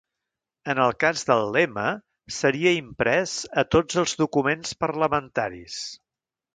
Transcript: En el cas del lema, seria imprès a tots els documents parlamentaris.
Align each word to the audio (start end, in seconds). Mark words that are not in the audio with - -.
En 0.71 0.79
el 0.85 0.95
cas 1.03 1.25
del 1.31 1.45
lema, 1.57 1.83
seria 2.39 2.73
imprès 2.79 3.37
a 3.65 3.67
tots 3.77 4.03
els 4.05 4.19
documents 4.27 4.77
parlamentaris. 4.87 5.83